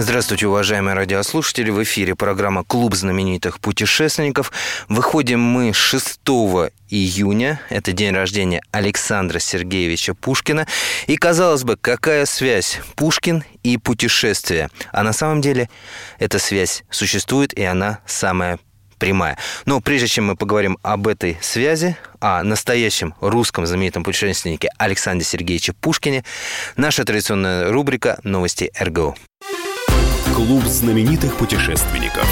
Здравствуйте, 0.00 0.46
уважаемые 0.46 0.94
радиослушатели. 0.94 1.70
В 1.70 1.82
эфире 1.82 2.14
программа 2.14 2.62
«Клуб 2.62 2.94
знаменитых 2.94 3.58
путешественников». 3.58 4.52
Выходим 4.88 5.40
мы 5.40 5.72
6 5.72 6.20
июня. 6.88 7.60
Это 7.68 7.90
день 7.90 8.14
рождения 8.14 8.62
Александра 8.70 9.40
Сергеевича 9.40 10.14
Пушкина. 10.14 10.68
И, 11.08 11.16
казалось 11.16 11.64
бы, 11.64 11.76
какая 11.76 12.26
связь 12.26 12.78
Пушкин 12.94 13.42
и 13.64 13.76
путешествия? 13.76 14.70
А 14.92 15.02
на 15.02 15.12
самом 15.12 15.40
деле 15.40 15.68
эта 16.20 16.38
связь 16.38 16.84
существует, 16.90 17.52
и 17.52 17.64
она 17.64 17.98
самая 18.06 18.60
прямая. 19.00 19.36
Но 19.66 19.80
прежде 19.80 20.06
чем 20.06 20.26
мы 20.26 20.36
поговорим 20.36 20.78
об 20.82 21.08
этой 21.08 21.38
связи, 21.40 21.96
о 22.20 22.44
настоящем 22.44 23.16
русском 23.20 23.66
знаменитом 23.66 24.04
путешественнике 24.04 24.68
Александре 24.78 25.24
Сергеевиче 25.24 25.72
Пушкине, 25.72 26.22
наша 26.76 27.04
традиционная 27.04 27.72
рубрика 27.72 28.20
«Новости 28.22 28.70
РГО». 28.78 29.16
Клуб 30.38 30.62
знаменитых 30.66 31.36
путешественников. 31.36 32.24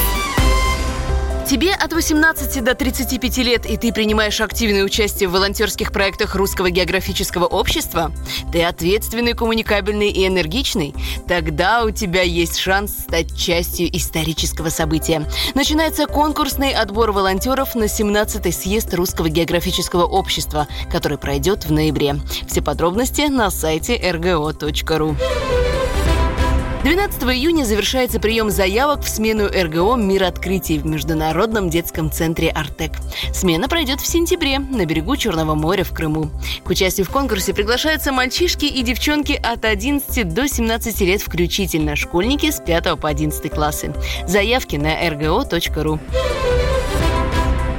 Тебе 1.45 1.75
от 1.75 1.93
18 1.93 2.63
до 2.63 2.77
35 2.77 3.39
лет, 3.39 3.67
и 3.67 3.77
ты 3.77 3.93
принимаешь 3.93 4.41
активное 4.41 4.85
участие 4.85 5.29
в 5.29 5.33
волонтерских 5.33 5.91
проектах 5.91 6.37
Русского 6.37 6.71
географического 6.71 7.47
общества? 7.47 8.13
Ты 8.53 8.63
ответственный, 8.63 9.33
коммуникабельный 9.33 10.11
и 10.11 10.25
энергичный? 10.25 10.95
Тогда 11.27 11.83
у 11.83 11.91
тебя 11.91 12.23
есть 12.23 12.59
шанс 12.59 12.93
стать 12.93 13.37
частью 13.37 13.89
исторического 13.97 14.69
события. 14.69 15.29
Начинается 15.57 16.07
конкурсный 16.07 16.71
отбор 16.71 17.11
волонтеров 17.11 17.75
на 17.75 17.87
17-й 17.87 18.53
съезд 18.53 18.95
Русского 18.95 19.29
географического 19.29 20.05
общества, 20.05 20.69
который 20.93 21.19
пройдет 21.19 21.65
в 21.65 21.73
ноябре. 21.73 22.21
Все 22.47 22.63
подробности 22.63 23.23
на 23.23 23.51
сайте 23.51 23.99
rgo.ru. 23.99 25.17
12 26.87 27.21
июня 27.25 27.65
завершается 27.65 28.21
прием 28.21 28.49
заявок 28.49 29.03
в 29.03 29.09
смену 29.09 29.49
РГО 29.49 29.97
«Мир 29.97 30.23
открытий» 30.23 30.79
в 30.79 30.87
Международном 30.87 31.69
детском 31.69 32.13
центре 32.13 32.49
«Артек». 32.49 32.93
Смена 33.35 33.69
пройдет 33.69 34.01
в 34.01 34.07
сентябре 34.07 34.61
на 34.61 34.87
берегу 34.87 35.17
Черного 35.17 35.57
моря 35.57 35.83
в 35.83 35.93
Крыму. 35.93 36.31
К 36.63 36.71
участию 36.71 37.05
в 37.05 37.11
конкурсе 37.11 37.53
приглашаются 37.53 38.13
мальчишки 38.13 38.67
и 38.67 38.83
девчонки 38.83 39.33
от 39.33 39.65
11 39.65 40.33
до 40.33 40.47
17 40.47 41.01
лет 41.01 41.23
включительно, 41.23 41.97
школьники 41.97 42.53
с 42.53 42.61
5 42.61 43.01
по 43.01 43.09
11 43.09 43.51
классы. 43.51 43.93
Заявки 44.29 44.77
на 44.77 45.09
rgo.ru. 45.09 45.99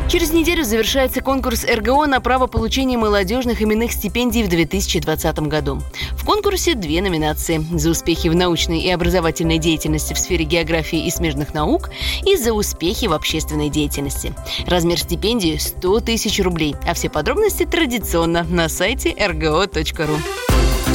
Через 0.10 0.32
неделю 0.32 0.64
завершается 0.64 1.20
конкурс 1.20 1.66
РГО 1.66 2.06
на 2.06 2.22
право 2.22 2.48
получения 2.48 2.98
молодежных 2.98 3.62
именных 3.62 3.92
стипендий 3.92 4.42
в 4.42 4.48
2020 4.48 5.40
году. 5.40 5.82
В 6.14 6.24
конкурсе 6.24 6.76
две 6.76 7.02
номинации– 7.02 7.62
за 7.74 7.90
успехи 7.90 8.30
в 8.30 8.36
научной 8.36 8.80
и 8.80 8.90
образовательной 8.90 9.58
деятельности 9.58 10.14
в 10.14 10.18
сфере 10.18 10.46
географии 10.46 11.06
и 11.06 11.12
смежных 11.12 11.54
наук 11.54 11.90
и 12.26 12.38
за 12.38 12.54
успехи 12.54 13.08
в 13.08 13.14
общественной 13.14 13.70
деятельности. 13.70 14.34
Размер 14.66 14.98
стипендии– 14.98 15.58
100 15.60 16.00
тысяч 16.00 16.40
рублей, 16.40 16.76
а 16.88 16.94
все 16.94 17.10
подробности 17.10 17.66
традиционно 17.66 18.44
на 18.44 18.70
сайте 18.70 19.12
rgo.ru. 19.12 20.18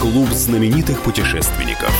Клуб 0.00 0.30
знаменитых 0.30 1.02
путешественников. 1.02 1.92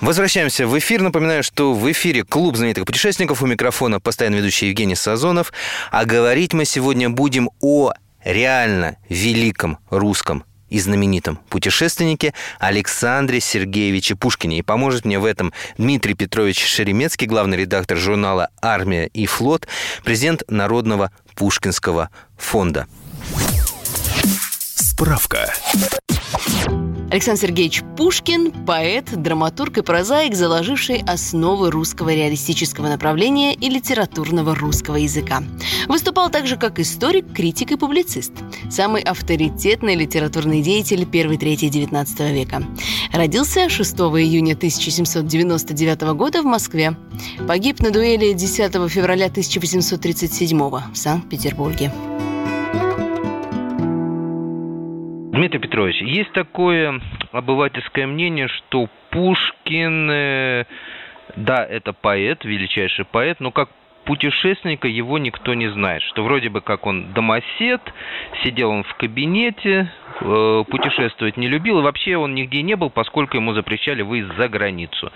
Возвращаемся 0.00 0.66
в 0.66 0.78
эфир. 0.78 1.02
Напоминаю, 1.02 1.42
что 1.42 1.74
в 1.74 1.90
эфире 1.90 2.22
клуб 2.22 2.56
знаменитых 2.56 2.84
путешественников. 2.84 3.42
У 3.42 3.46
микрофона 3.46 4.00
постоянно 4.00 4.36
ведущий 4.36 4.68
Евгений 4.68 4.94
Сазонов. 4.94 5.52
А 5.90 6.04
говорить 6.04 6.52
мы 6.52 6.64
сегодня 6.64 7.10
будем 7.10 7.50
о 7.60 7.92
реально 8.24 8.96
великом 9.08 9.78
русском 9.90 10.44
и 10.68 10.78
знаменитом 10.78 11.38
путешественнике 11.48 12.34
Александре 12.58 13.40
Сергеевиче 13.40 14.14
Пушкине. 14.14 14.58
И 14.58 14.62
поможет 14.62 15.04
мне 15.04 15.18
в 15.18 15.24
этом 15.24 15.52
Дмитрий 15.78 16.14
Петрович 16.14 16.64
Шеремецкий, 16.64 17.26
главный 17.26 17.56
редактор 17.56 17.96
журнала 17.96 18.50
«Армия 18.60 19.06
и 19.06 19.26
флот», 19.26 19.66
президент 20.04 20.42
Народного 20.48 21.10
Пушкинского 21.34 22.10
фонда. 22.36 22.86
Справка. 24.74 25.52
Александр 27.10 27.40
Сергеевич 27.40 27.82
Пушкин– 27.96 28.52
поэт, 28.66 29.06
драматург 29.16 29.78
и 29.78 29.82
прозаик, 29.82 30.34
заложивший 30.34 31.02
основы 31.06 31.70
русского 31.70 32.14
реалистического 32.14 32.88
направления 32.88 33.54
и 33.54 33.70
литературного 33.70 34.54
русского 34.54 34.96
языка. 34.96 35.42
Выступал 35.86 36.28
также 36.28 36.56
как 36.56 36.78
историк, 36.78 37.32
критик 37.32 37.72
и 37.72 37.76
публицист. 37.76 38.32
Самый 38.70 39.00
авторитетный 39.02 39.94
литературный 39.94 40.60
деятель 40.60 41.06
первой 41.06 41.38
трети 41.38 41.64
XIX 41.66 42.32
века. 42.32 42.62
Родился 43.12 43.70
6 43.70 43.94
июня 43.94 44.52
1799 44.52 46.00
года 46.14 46.42
в 46.42 46.44
Москве. 46.44 46.94
Погиб 47.46 47.80
на 47.80 47.90
дуэли 47.90 48.34
10 48.34 48.90
февраля 48.90 49.26
1837 49.26 50.58
в 50.58 50.82
Санкт-Петербурге. 50.94 51.90
Дмитрий 55.38 55.60
Петрович, 55.60 56.02
есть 56.02 56.32
такое 56.32 57.00
обывательское 57.30 58.08
мнение, 58.08 58.48
что 58.48 58.88
Пушкин, 59.10 60.10
э, 60.10 60.64
да, 61.36 61.64
это 61.64 61.92
поэт, 61.92 62.44
величайший 62.44 63.04
поэт, 63.04 63.38
но 63.38 63.52
как 63.52 63.68
путешественника 64.04 64.88
его 64.88 65.16
никто 65.16 65.54
не 65.54 65.68
знает, 65.68 66.02
что 66.02 66.24
вроде 66.24 66.48
бы 66.48 66.60
как 66.60 66.86
он 66.86 67.12
домосед, 67.12 67.80
сидел 68.42 68.70
он 68.70 68.82
в 68.82 68.92
кабинете, 68.96 69.92
э, 70.20 70.64
путешествовать 70.68 71.36
не 71.36 71.46
любил, 71.46 71.78
и 71.78 71.82
вообще 71.82 72.16
он 72.16 72.34
нигде 72.34 72.62
не 72.62 72.74
был, 72.74 72.90
поскольку 72.90 73.36
ему 73.36 73.52
запрещали 73.52 74.02
выезд 74.02 74.34
за 74.36 74.48
границу. 74.48 75.12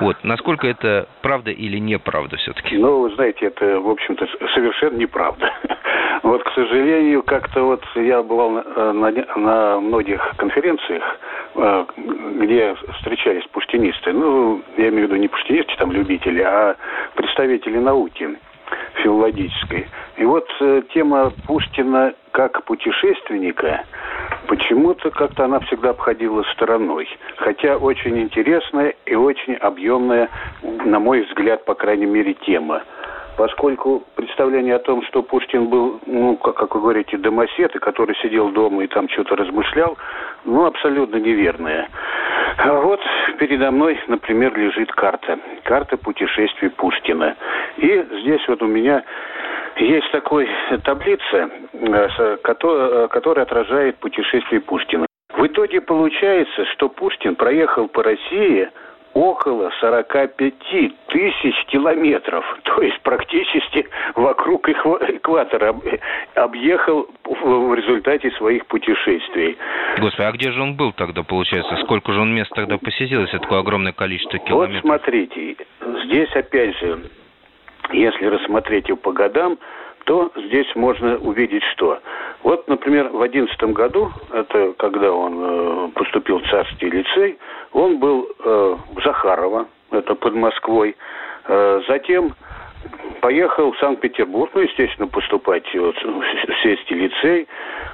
Вот, 0.00 0.16
насколько 0.22 0.66
это 0.66 1.08
правда 1.22 1.50
или 1.50 1.78
неправда 1.78 2.36
все-таки? 2.36 2.76
Ну, 2.76 3.00
вы 3.00 3.14
знаете, 3.14 3.46
это, 3.46 3.80
в 3.80 3.88
общем-то, 3.88 4.26
совершенно 4.54 4.96
неправда. 4.96 5.52
Вот, 6.24 6.42
к 6.42 6.50
сожалению, 6.50 7.22
как-то 7.22 7.62
вот 7.62 7.84
я 7.94 8.22
бывал 8.24 8.50
на, 8.50 8.92
на, 8.92 9.10
на 9.36 9.80
многих 9.80 10.20
конференциях, 10.36 11.02
э, 11.54 11.84
где 12.40 12.74
встречались 12.98 13.46
пуштинисты. 13.52 14.12
Ну, 14.12 14.60
я 14.76 14.88
имею 14.88 15.06
в 15.06 15.10
виду 15.10 15.16
не 15.16 15.28
пуштинисты, 15.28 15.72
там, 15.78 15.92
любители, 15.92 16.42
а 16.42 16.74
представители 17.14 17.78
науки 17.78 18.36
филологической. 19.02 19.88
И 20.16 20.24
вот 20.24 20.48
э, 20.60 20.82
тема 20.92 21.32
Пушкина 21.46 22.14
как 22.32 22.64
путешественника– 22.64 23.84
почему-то 24.48 25.10
как-то 25.10 25.44
она 25.44 25.60
всегда 25.60 25.90
обходила 25.90 26.42
стороной. 26.54 27.08
Хотя 27.36 27.76
очень 27.76 28.18
интересная 28.18 28.94
и 29.06 29.14
очень 29.14 29.54
объемная, 29.54 30.28
на 30.62 30.98
мой 30.98 31.22
взгляд, 31.22 31.64
по 31.64 31.74
крайней 31.74 32.06
мере, 32.06 32.34
тема. 32.34 32.82
Поскольку 33.38 34.02
представление 34.16 34.74
о 34.74 34.80
том, 34.80 35.00
что 35.04 35.22
Пушкин 35.22 35.68
был, 35.68 36.00
ну, 36.06 36.36
как, 36.38 36.56
как 36.56 36.74
вы 36.74 36.80
говорите, 36.80 37.16
домосед, 37.16 37.72
и 37.76 37.78
который 37.78 38.16
сидел 38.16 38.48
дома 38.48 38.82
и 38.82 38.88
там 38.88 39.08
что-то 39.08 39.36
размышлял, 39.36 39.96
ну, 40.44 40.66
абсолютно 40.66 41.18
неверное. 41.18 41.88
А 42.58 42.72
вот 42.80 43.00
передо 43.38 43.70
мной, 43.70 43.96
например, 44.08 44.58
лежит 44.58 44.90
карта. 44.90 45.38
Карта 45.62 45.96
путешествий 45.96 46.68
Пушкина. 46.70 47.36
И 47.76 48.06
здесь 48.22 48.40
вот 48.48 48.60
у 48.60 48.66
меня 48.66 49.04
есть 49.76 50.10
такой 50.10 50.48
таблица, 50.82 51.48
э, 51.74 52.36
которая 52.42 53.42
отражает 53.44 53.98
путешествие 53.98 54.60
Пушкина. 54.62 55.06
В 55.36 55.46
итоге 55.46 55.80
получается, 55.80 56.64
что 56.72 56.88
Пушкин 56.88 57.36
проехал 57.36 57.86
по 57.86 58.02
России 58.02 58.68
около 59.14 59.70
45 59.80 60.36
тысяч 60.36 61.64
километров, 61.66 62.44
то 62.64 62.82
есть 62.82 63.00
практически 63.02 63.86
вокруг 64.14 64.68
экватора 64.68 65.74
объехал 66.34 67.08
в 67.24 67.74
результате 67.74 68.30
своих 68.32 68.66
путешествий. 68.66 69.56
Господи, 69.98 70.26
а 70.26 70.32
где 70.32 70.52
же 70.52 70.62
он 70.62 70.74
был 70.74 70.92
тогда, 70.92 71.22
получается? 71.22 71.76
Сколько 71.84 72.12
же 72.12 72.20
он 72.20 72.34
мест 72.34 72.50
тогда 72.54 72.78
посетил, 72.78 73.22
если 73.22 73.38
такое 73.38 73.60
огромное 73.60 73.92
количество 73.92 74.38
километров? 74.38 74.84
Вот 74.84 75.00
смотрите, 75.02 75.56
здесь 76.04 76.30
опять 76.34 76.76
же 76.78 77.00
если 77.92 78.26
рассмотреть 78.26 78.88
его 78.88 78.98
по 78.98 79.12
годам, 79.12 79.58
то 80.08 80.32
здесь 80.36 80.74
можно 80.74 81.18
увидеть 81.18 81.62
что. 81.74 81.98
Вот, 82.42 82.66
например, 82.66 83.10
в 83.10 83.20
одиннадцатом 83.20 83.74
году, 83.74 84.10
это 84.32 84.72
когда 84.78 85.12
он 85.12 85.34
э, 85.38 85.88
поступил 85.94 86.38
в 86.38 86.48
царский 86.48 86.88
лицей, 86.88 87.38
он 87.74 87.98
был 87.98 88.26
э, 88.26 88.76
в 88.94 89.04
Захарова, 89.04 89.66
это 89.90 90.14
под 90.14 90.34
Москвой. 90.34 90.96
Э, 91.44 91.82
затем 91.86 92.34
поехал 93.20 93.72
в 93.72 93.78
Санкт-Петербург, 93.78 94.50
ну, 94.54 94.62
естественно, 94.62 95.08
поступать 95.08 95.64
вот, 95.74 95.96
в 96.02 96.62
сельский 96.62 96.96
лицей. 96.96 97.48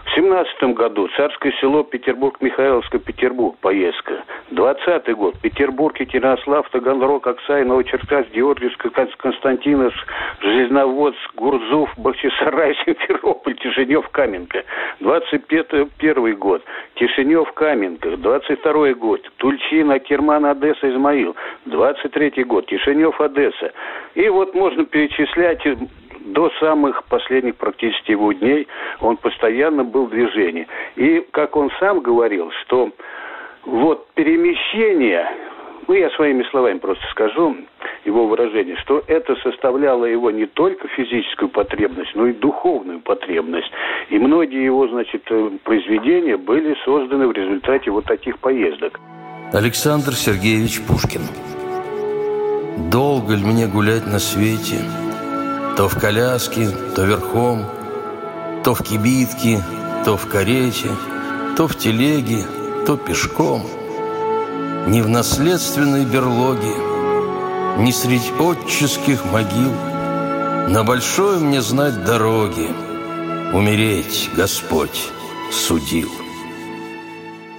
В 0.04 0.14
семнадцатом 0.14 0.74
году 0.74 1.08
Царское 1.16 1.52
село 1.60 1.82
Петербург, 1.82 2.36
Михайловское, 2.40 3.00
Петербург, 3.00 3.56
поездка. 3.60 4.22
Двадцатый 4.50 5.14
год 5.14 5.34
Петербург, 5.40 5.98
Екатеринослав, 5.98 6.68
Таганрог, 6.70 7.26
Аксай, 7.26 7.64
Новочеркасск, 7.64 8.30
Георгиевск, 8.30 8.86
Константиновск, 9.16 9.96
Железноводск, 10.40 11.34
Гурзуф, 11.36 11.90
Бахчисарай, 11.96 12.76
Симферополь, 12.84 13.56
Тишинев, 13.56 14.08
Каменка. 14.10 14.62
Двадцать 15.00 15.46
первый 15.46 16.34
год 16.34 16.62
Тишинев, 16.96 17.50
Каменка. 17.54 18.16
Двадцать 18.18 18.60
второй 18.60 18.94
год 18.94 19.20
Тульчина, 19.38 19.98
Керман, 20.00 20.44
Одесса, 20.44 20.90
Измаил. 20.90 21.34
Двадцать 21.64 22.12
третий 22.12 22.44
год 22.44 22.66
Тишинев, 22.66 23.20
Одесса. 23.20 23.72
И 24.14 24.28
вот 24.28 24.54
можно 24.54 24.84
перечислять 25.14 25.60
до 26.26 26.50
самых 26.60 27.04
последних 27.04 27.56
практически 27.56 28.12
его 28.12 28.32
дней 28.32 28.66
он 29.00 29.16
постоянно 29.16 29.84
был 29.84 30.06
в 30.06 30.10
движении. 30.10 30.66
И, 30.96 31.24
как 31.30 31.56
он 31.56 31.70
сам 31.78 32.00
говорил, 32.00 32.50
что 32.62 32.90
вот 33.64 34.08
перемещение, 34.14 35.26
ну, 35.86 35.94
я 35.94 36.10
своими 36.10 36.42
словами 36.50 36.78
просто 36.78 37.04
скажу 37.10 37.56
его 38.04 38.26
выражение, 38.26 38.76
что 38.76 39.02
это 39.06 39.36
составляло 39.36 40.06
его 40.06 40.30
не 40.30 40.46
только 40.46 40.88
физическую 40.88 41.50
потребность, 41.50 42.14
но 42.14 42.26
и 42.26 42.32
духовную 42.32 43.00
потребность. 43.00 43.70
И 44.08 44.18
многие 44.18 44.64
его, 44.64 44.88
значит, 44.88 45.22
э, 45.30 45.50
произведения 45.62 46.36
были 46.36 46.74
созданы 46.84 47.28
в 47.28 47.32
результате 47.32 47.90
вот 47.90 48.04
таких 48.04 48.38
поездок. 48.38 48.98
Александр 49.52 50.12
Сергеевич 50.14 50.80
Пушкин. 50.86 51.22
Долго 52.90 53.34
ли 53.34 53.44
мне 53.44 53.66
гулять 53.66 54.06
на 54.06 54.18
свете? 54.18 55.03
То 55.76 55.88
в 55.88 56.00
коляске, 56.00 56.68
то 56.94 57.04
верхом, 57.04 57.64
то 58.62 58.74
в 58.74 58.82
кибитке, 58.82 59.60
то 60.04 60.16
в 60.16 60.28
карете, 60.28 60.90
то 61.56 61.66
в 61.66 61.76
телеге, 61.76 62.44
то 62.86 62.96
пешком. 62.96 63.62
Не 64.86 65.02
в 65.02 65.08
наследственной 65.08 66.04
берлоге, 66.04 66.74
не 67.78 67.90
средь 67.90 68.32
отческих 68.38 69.24
могил, 69.24 69.72
На 70.68 70.84
большой 70.84 71.40
мне 71.40 71.60
знать 71.60 72.04
дороги, 72.04 72.68
Умереть 73.52 74.30
Господь 74.36 75.10
судил. 75.50 76.08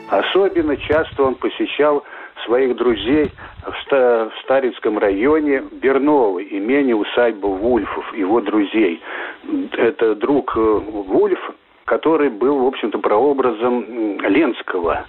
Особенно 0.10 0.76
часто 0.78 1.24
он 1.24 1.36
посещал 1.36 2.04
своих 2.46 2.76
друзей 2.78 3.32
в 3.66 4.32
Старицком 4.44 4.98
районе 4.98 5.64
Берново, 5.72 6.44
имение 6.44 6.96
усадьба 6.96 7.48
Вульфов, 7.48 8.16
его 8.16 8.42
друзей. 8.42 9.02
Это 9.74 10.16
друг 10.16 10.56
э, 10.56 10.60
Вульф, 10.60 11.40
который 11.86 12.30
был, 12.30 12.60
в 12.60 12.68
общем-то, 12.68 13.00
прообразом 13.00 14.20
Ленского, 14.22 15.06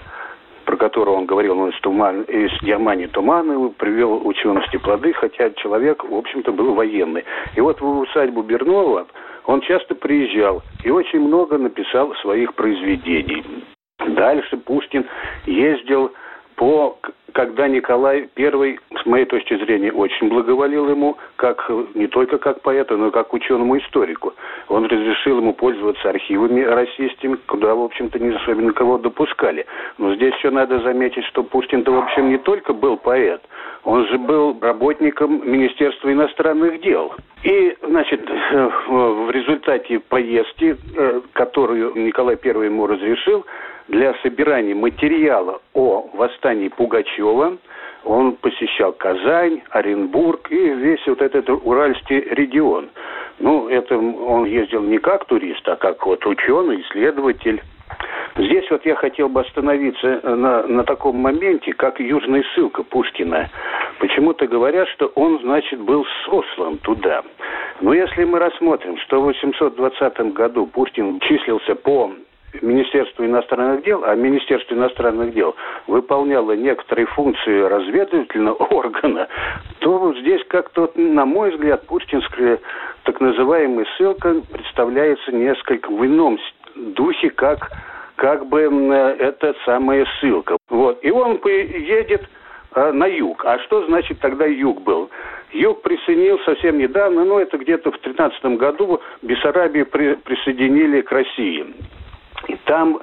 про 0.64 0.76
которого 0.76 1.16
он 1.16 1.26
говорил, 1.26 1.58
он 1.58 1.70
из, 1.70 1.80
туман, 1.80 2.22
из 2.22 2.50
Германии 2.62 3.06
Туманова, 3.06 3.68
привел 3.68 4.26
учености 4.26 4.78
плоды, 4.78 5.12
хотя 5.12 5.50
человек, 5.50 6.04
в 6.04 6.14
общем-то, 6.14 6.52
был 6.52 6.74
военный. 6.74 7.24
И 7.54 7.60
вот 7.60 7.80
в 7.80 7.98
усадьбу 8.00 8.42
Бернова 8.42 9.06
он 9.44 9.60
часто 9.60 9.94
приезжал 9.94 10.62
и 10.82 10.90
очень 10.90 11.20
много 11.20 11.58
написал 11.58 12.14
своих 12.16 12.54
произведений. 12.54 13.44
Дальше 14.08 14.56
Пушкин 14.56 15.06
ездил 15.46 16.12
по 16.56 16.98
когда 17.32 17.68
Николай 17.68 18.28
I, 18.36 18.78
с 19.02 19.06
моей 19.06 19.24
точки 19.24 19.56
зрения, 19.56 19.92
очень 19.92 20.28
благоволил 20.28 20.88
ему, 20.88 21.16
как, 21.36 21.70
не 21.94 22.06
только 22.06 22.38
как 22.38 22.60
поэту, 22.62 22.96
но 22.96 23.08
и 23.08 23.10
как 23.10 23.32
ученому-историку. 23.32 24.34
Он 24.68 24.86
разрешил 24.86 25.38
ему 25.38 25.52
пользоваться 25.52 26.08
архивами 26.08 26.62
российскими, 26.62 27.36
куда, 27.46 27.74
в 27.74 27.82
общем-то, 27.82 28.18
не 28.18 28.34
особенно 28.34 28.72
кого 28.72 28.98
допускали. 28.98 29.66
Но 29.98 30.14
здесь 30.14 30.34
еще 30.34 30.50
надо 30.50 30.78
заметить, 30.80 31.24
что 31.26 31.42
Пушкин-то, 31.42 31.90
в 31.90 31.98
общем, 31.98 32.28
не 32.28 32.38
только 32.38 32.72
был 32.72 32.96
поэт, 32.96 33.42
он 33.84 34.06
же 34.06 34.18
был 34.18 34.56
работником 34.60 35.42
Министерства 35.48 36.12
иностранных 36.12 36.80
дел. 36.80 37.14
И, 37.42 37.76
значит, 37.82 38.20
в 38.28 39.30
результате 39.30 40.00
поездки, 40.00 40.76
э, 40.96 41.20
которую 41.32 41.92
Николай 41.94 42.36
I 42.42 42.64
ему 42.64 42.86
разрешил, 42.86 43.44
для 43.88 44.14
собирания 44.22 44.74
материала 44.74 45.60
о 45.72 46.08
восстании 46.12 46.68
Пугачева. 46.68 47.15
Он 48.04 48.32
посещал 48.36 48.92
Казань, 48.92 49.62
Оренбург 49.70 50.50
и 50.50 50.56
весь 50.56 51.04
вот 51.06 51.20
этот 51.20 51.48
Уральский 51.48 52.20
регион. 52.20 52.88
Ну, 53.38 53.68
это 53.68 53.98
он 53.98 54.44
ездил 54.44 54.82
не 54.82 54.98
как 54.98 55.24
турист, 55.26 55.68
а 55.68 55.76
как 55.76 56.06
вот 56.06 56.24
ученый, 56.24 56.80
исследователь. 56.82 57.60
Здесь 58.36 58.70
вот 58.70 58.84
я 58.84 58.94
хотел 58.94 59.28
бы 59.28 59.40
остановиться 59.40 60.20
на, 60.22 60.66
на 60.66 60.84
таком 60.84 61.16
моменте, 61.16 61.72
как 61.72 61.98
южная 62.00 62.44
ссылка 62.54 62.82
Пушкина. 62.82 63.48
Почему-то 63.98 64.46
говорят, 64.46 64.88
что 64.88 65.06
он, 65.14 65.40
значит, 65.40 65.80
был 65.80 66.04
сослан 66.24 66.78
туда. 66.78 67.22
Но 67.80 67.94
если 67.94 68.24
мы 68.24 68.38
рассмотрим, 68.38 68.98
что 68.98 69.20
в 69.20 69.24
820 69.24 70.34
году 70.34 70.66
Пушкин 70.66 71.20
числился 71.20 71.74
по 71.74 72.12
Министерство 72.62 73.24
иностранных 73.24 73.84
дел, 73.84 74.02
а 74.04 74.14
Министерство 74.14 74.74
иностранных 74.74 75.34
дел 75.34 75.54
выполняло 75.86 76.52
некоторые 76.52 77.06
функции 77.06 77.60
разведывательного 77.60 78.54
органа, 78.70 79.28
то 79.80 79.98
вот 79.98 80.16
здесь 80.18 80.42
как-то, 80.48 80.90
на 80.94 81.24
мой 81.24 81.50
взгляд, 81.50 81.86
путинская 81.86 82.58
так 83.04 83.20
называемая 83.20 83.86
ссылка 83.96 84.34
представляется 84.52 85.32
несколько 85.32 85.90
в 85.90 86.04
ином 86.04 86.38
духе, 86.74 87.30
как 87.30 87.70
как 88.16 88.46
бы 88.46 88.62
это 88.62 89.54
самая 89.66 90.06
ссылка. 90.18 90.56
Вот. 90.70 91.04
И 91.04 91.10
он 91.10 91.38
едет 91.44 92.26
а, 92.72 92.92
на 92.92 93.06
юг. 93.06 93.44
А 93.44 93.58
что 93.60 93.86
значит 93.86 94.20
тогда 94.20 94.46
юг 94.46 94.82
был? 94.82 95.10
Юг 95.52 95.82
присоединил 95.82 96.38
совсем 96.40 96.78
недавно, 96.78 97.24
ну 97.24 97.38
это 97.38 97.56
где-то 97.58 97.92
в 97.92 97.98
13 97.98 98.58
году 98.58 99.00
Бессарабию 99.22 99.86
при, 99.86 100.14
присоединили 100.14 101.02
к 101.02 101.12
России. 101.12 101.74
И 102.48 102.56
там 102.64 103.00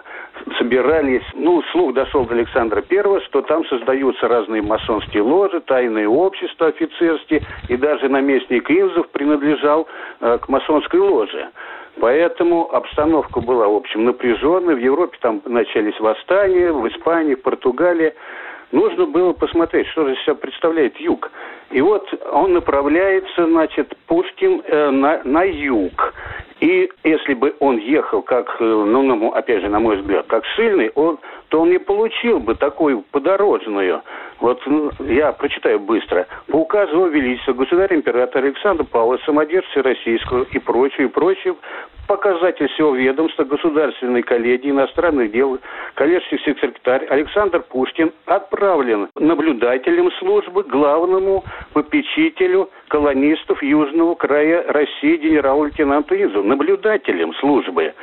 собирались, 0.57 1.24
ну, 1.34 1.62
слух 1.72 1.94
дошел 1.94 2.25
до 2.25 2.36
Александра 2.36 2.81
Первого, 2.81 3.22
что 3.22 3.42
там 3.42 3.66
создаются 3.66 4.28
разные 4.28 4.62
масонские 4.62 5.24
ложи, 5.24 5.62
тайные 5.62 6.07
общества 6.07 6.68
офицерские, 6.68 7.42
и 7.69 7.78
даже 7.78 8.10
наместник 8.10 8.69
Инзов 8.69 9.10
принадлежал 9.10 9.88
э, 10.19 10.38
к 10.40 10.50
масонской 10.50 11.00
ложе. 11.00 11.50
Поэтому 12.00 12.74
обстановка 12.74 13.40
была, 13.40 13.68
в 13.68 13.75
общем, 13.75 14.06
напряженная. 14.06 14.75
В 14.75 14.80
Европе 14.80 15.18
там 15.22 15.42
начались 15.45 16.00
восстания, 16.00 16.72
в 16.72 16.88
Испании, 16.88 17.36
в 17.36 17.42
Португалии. 17.42 18.13
Нужно 18.72 19.06
было 19.06 19.34
посмотреть, 19.34 19.88
что 19.90 20.07
же 20.07 20.16
себя 20.24 20.34
представляет 20.34 20.97
юг. 20.97 21.31
И 21.73 21.81
вот 21.81 22.07
он 22.31 22.53
направляется, 22.53 23.47
значит, 23.47 23.95
Пушкин 24.06 24.61
э, 24.63 24.92
на, 24.92 25.21
на 25.23 25.44
юг. 25.44 26.13
И 26.59 26.89
если 27.03 27.33
бы 27.33 27.56
он 27.59 27.77
ехал 27.77 28.21
как, 28.21 28.57
э, 28.59 28.63
ну, 28.63 29.33
опять 29.33 29.61
же, 29.61 29.69
на 29.69 29.80
мой 29.80 29.97
взгляд, 29.97 30.27
как 30.27 30.44
сильный, 30.56 30.92
он, 30.94 31.18
то 31.49 31.61
он 31.61 31.71
не 31.71 31.80
получил 31.80 32.39
бы 32.39 32.53
такую 32.53 33.03
подорожную. 33.11 34.03
Вот 34.39 34.61
ну, 34.68 34.92
я 34.99 35.31
прочитаю 35.31 35.80
быстро. 35.80 36.27
По 36.47 36.57
указу 36.57 36.94
Его 36.94 37.07
Величества 37.07 37.53
государя-императора 37.53 38.45
Александра 38.45 38.83
Павла, 38.83 39.18
самодержца 39.25 39.81
российского 39.81 40.44
и 40.51 40.59
прочее, 40.59 41.07
и 41.07 41.09
прочее, 41.09 41.56
показатель 42.07 42.68
всего 42.69 42.94
ведомства 42.95 43.44
Государственной 43.44 44.21
коллегии 44.21 44.71
иностранных 44.71 45.31
дел, 45.31 45.59
коллежский 45.95 46.37
секретарь 46.39 47.06
Александр 47.06 47.61
Пушкин 47.61 48.11
отправлен 48.25 49.09
наблюдателем 49.15 50.11
службы 50.19 50.63
главному 50.63 51.44
попечителю 51.72 52.70
колонистов 52.90 53.64
Южного 53.64 54.16
края 54.16 54.64
России 54.68 55.18
генерал-лейтенанту 55.18 56.16
Изу, 56.16 56.44
наблюдателем 56.44 57.34
службы. 57.36 57.94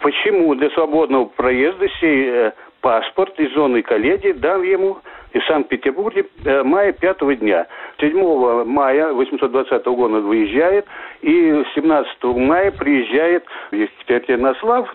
Почему 0.00 0.54
для 0.54 0.70
свободного 0.70 1.24
проезда 1.26 1.88
сей 2.00 2.28
э, 2.28 2.52
паспорт 2.80 3.40
из 3.40 3.52
зоны 3.54 3.82
коллегии 3.82 4.32
дан 4.32 4.62
ему 4.62 4.98
из 5.32 5.44
Санкт-Петербурга 5.46 6.24
э, 6.44 6.62
мая 6.62 6.92
пятого 6.92 7.34
дня. 7.34 7.66
7 7.98 8.64
мая 8.64 9.12
820 9.12 9.86
года 9.86 10.20
выезжает, 10.20 10.86
и 11.22 11.64
17 11.74 12.24
мая 12.24 12.70
приезжает 12.70 13.44
в 13.70 13.74
Екатеринослав, 13.74 14.88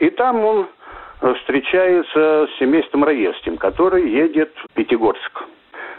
и 0.00 0.10
там 0.10 0.44
он 0.44 0.68
э, 1.20 1.34
встречается 1.34 2.48
с 2.50 2.58
семейством 2.58 3.04
Раевским, 3.04 3.58
который 3.58 4.10
едет 4.10 4.52
в 4.56 4.74
Пятигорск. 4.74 5.44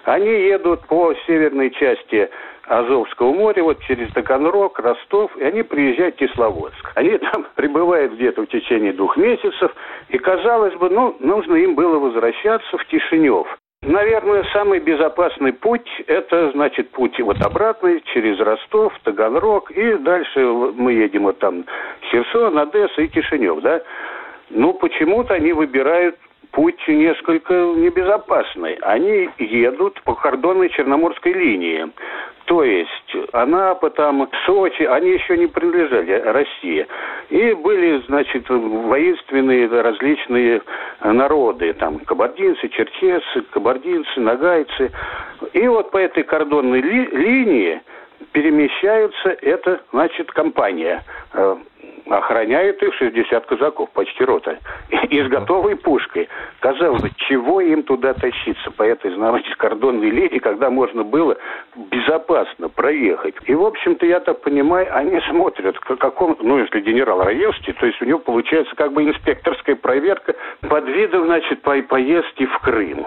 Они 0.07 0.29
едут 0.29 0.87
по 0.87 1.13
северной 1.27 1.69
части 1.71 2.29
Азовского 2.65 3.33
моря, 3.33 3.61
вот 3.63 3.81
через 3.81 4.09
Таганрог, 4.13 4.79
Ростов, 4.79 5.35
и 5.35 5.43
они 5.43 5.63
приезжают 5.63 6.15
в 6.15 6.19
Кисловодск. 6.19 6.93
Они 6.95 7.17
там 7.31 7.45
пребывают 7.55 8.13
где-то 8.13 8.43
в 8.43 8.47
течение 8.47 8.93
двух 8.93 9.17
месяцев, 9.17 9.75
и, 10.07 10.17
казалось 10.17 10.73
бы, 10.75 10.89
ну, 10.89 11.17
нужно 11.19 11.55
им 11.55 11.75
было 11.75 11.99
возвращаться 11.99 12.77
в 12.77 12.85
Кишинев. 12.85 13.47
Наверное, 13.81 14.45
самый 14.53 14.79
безопасный 14.79 15.51
путь– 15.51 15.89
это, 16.07 16.51
значит, 16.51 16.89
путь 16.91 17.19
вот 17.19 17.41
обратный 17.41 18.01
через 18.13 18.39
Ростов, 18.39 18.93
Таганрог, 19.03 19.71
и 19.71 19.93
дальше 19.95 20.39
мы 20.39 20.93
едем 20.93 21.23
вот 21.23 21.39
там 21.39 21.65
Херсон, 22.09 22.57
Одесса 22.57 23.01
и 23.01 23.07
Кишинев, 23.07 23.59
да? 23.59 23.81
Ну, 24.51 24.73
почему-то 24.73 25.33
они 25.33 25.51
выбирают 25.51 26.15
путь 26.51 26.87
несколько 26.87 27.53
небезопасный. 27.53 28.75
Они 28.81 29.29
едут 29.37 30.01
по 30.03 30.15
кордонной 30.15 30.69
Черноморской 30.69 31.33
линии. 31.33 31.87
То 32.45 32.63
есть 32.63 33.15
Анапа, 33.33 33.89
там, 33.89 34.29
Сочи, 34.45 34.83
они 34.83 35.11
еще 35.11 35.37
не 35.37 35.47
принадлежали 35.47 36.13
России. 36.13 36.87
И 37.29 37.53
были, 37.53 38.01
значит, 38.07 38.49
воинственные 38.49 39.67
различные 39.67 40.61
народы, 41.03 41.73
там, 41.73 41.99
кабардинцы, 41.99 42.69
черкесы, 42.69 43.41
кабардинцы, 43.51 44.19
нагайцы. 44.21 44.91
И 45.51 45.67
вот 45.67 45.91
по 45.91 45.97
этой 45.97 46.23
кордонной 46.23 46.79
ли, 46.79 47.05
линии 47.07 47.81
перемещаются, 48.31 49.29
это, 49.41 49.81
значит, 49.91 50.31
компания 50.31 51.03
охраняет 52.09 52.81
их 52.81 52.93
60 52.95 53.45
казаков, 53.45 53.89
почти 53.91 54.23
рота, 54.23 54.57
и 55.09 55.21
с 55.21 55.27
готовой 55.27 55.75
пушкой. 55.75 56.29
Казалось 56.59 57.01
бы, 57.01 57.11
чего 57.17 57.61
им 57.61 57.83
туда 57.83 58.13
тащиться 58.13 58.71
по 58.71 58.83
этой, 58.83 59.13
знаете, 59.13 59.53
кордонной 59.57 60.09
линии, 60.09 60.39
когда 60.39 60.69
можно 60.69 61.03
было 61.03 61.37
безопасно 61.75 62.69
проехать. 62.69 63.35
И, 63.45 63.53
в 63.53 63.63
общем-то, 63.63 64.05
я 64.05 64.19
так 64.19 64.41
понимаю, 64.41 64.87
они 64.95 65.19
смотрят, 65.29 65.79
к 65.79 65.97
какому, 65.97 66.37
ну, 66.41 66.59
если 66.59 66.81
генерал 66.81 67.23
Раевский, 67.23 67.73
то 67.73 67.85
есть 67.85 68.01
у 68.01 68.05
него 68.05 68.19
получается 68.19 68.75
как 68.75 68.93
бы 68.93 69.03
инспекторская 69.03 69.75
проверка 69.75 70.35
под 70.61 70.87
видом, 70.87 71.25
значит, 71.25 71.61
по 71.61 71.77
поездки 71.81 72.45
в 72.45 72.59
Крым. 72.59 73.05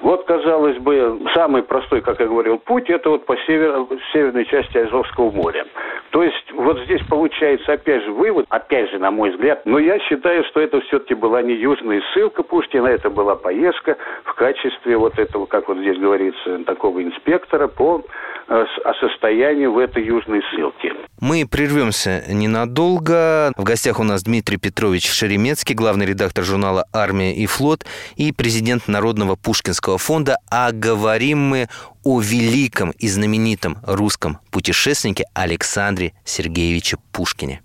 Вот, 0.00 0.24
казалось 0.24 0.78
бы, 0.78 1.20
самый 1.34 1.62
простой, 1.62 2.00
как 2.00 2.20
я 2.20 2.26
говорил, 2.26 2.58
путь, 2.58 2.88
это 2.88 3.10
вот 3.10 3.26
по 3.26 3.36
север, 3.46 3.86
северной 4.12 4.46
части 4.46 4.78
Азовского 4.78 5.30
моря. 5.30 5.66
То 6.10 6.22
есть 6.22 6.52
вот 6.52 6.80
здесь 6.84 7.02
получается 7.08 7.72
опять 7.72 8.02
же 8.04 8.10
вывод, 8.10 8.46
опять 8.48 8.90
же, 8.90 8.98
на 8.98 9.10
мой 9.10 9.30
взгляд, 9.30 9.62
но 9.64 9.78
я 9.78 9.98
считаю, 10.00 10.44
что 10.44 10.60
это 10.60 10.80
все-таки 10.82 11.14
была 11.14 11.42
не 11.42 11.54
южная 11.54 12.02
ссылка 12.12 12.42
Пушкина, 12.42 12.88
это 12.88 13.10
была 13.10 13.36
поездка 13.36 13.96
в 14.24 14.34
качестве 14.34 14.96
вот 14.96 15.18
этого, 15.18 15.46
как 15.46 15.68
вот 15.68 15.78
здесь 15.78 15.98
говорится, 15.98 16.64
такого 16.64 17.02
инспектора 17.02 17.68
по 17.68 18.02
э, 18.48 18.66
о 18.84 18.94
состоянии 18.94 19.66
в 19.66 19.78
этой 19.78 20.04
южной 20.04 20.42
ссылке. 20.50 20.94
Мы 21.20 21.46
прервемся 21.48 22.24
ненадолго. 22.28 23.52
В 23.56 23.62
гостях 23.62 24.00
у 24.00 24.04
нас 24.04 24.22
Дмитрий 24.24 24.56
Петрович 24.56 25.08
Шеремецкий, 25.08 25.74
главный 25.74 26.06
редактор 26.06 26.44
журнала 26.44 26.86
«Армия 26.92 27.34
и 27.34 27.46
флот» 27.46 27.84
и 28.16 28.32
президент 28.32 28.88
Народного 28.88 29.36
Пушкинского 29.36 29.89
фонда. 29.98 30.38
А 30.50 30.72
говорим 30.72 31.38
мы 31.38 31.68
о 32.02 32.20
великом 32.20 32.90
и 32.90 33.08
знаменитом 33.08 33.78
русском 33.82 34.38
путешественнике 34.50 35.24
Александре 35.34 36.12
Сергеевиче 36.24 36.96
Пушкине. 37.12 37.62